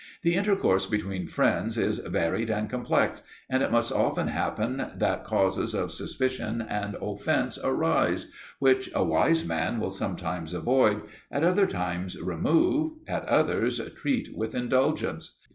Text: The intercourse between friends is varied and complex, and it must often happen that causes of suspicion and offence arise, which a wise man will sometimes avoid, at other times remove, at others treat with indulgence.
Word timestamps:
The 0.23 0.33
intercourse 0.33 0.87
between 0.87 1.27
friends 1.27 1.77
is 1.77 1.99
varied 1.99 2.49
and 2.49 2.67
complex, 2.67 3.21
and 3.51 3.61
it 3.61 3.71
must 3.71 3.91
often 3.91 4.29
happen 4.29 4.93
that 4.97 5.23
causes 5.23 5.75
of 5.75 5.91
suspicion 5.91 6.65
and 6.67 6.95
offence 6.99 7.59
arise, 7.63 8.31
which 8.57 8.89
a 8.95 9.03
wise 9.03 9.45
man 9.45 9.79
will 9.79 9.91
sometimes 9.91 10.55
avoid, 10.55 11.03
at 11.29 11.43
other 11.43 11.67
times 11.67 12.19
remove, 12.19 12.93
at 13.07 13.25
others 13.25 13.79
treat 13.95 14.35
with 14.35 14.55
indulgence. 14.55 15.37